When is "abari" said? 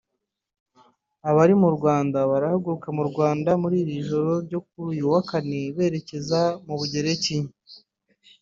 1.29-1.53